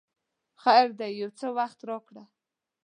[0.61, 2.23] خیر دی یو څه وخت راکړه!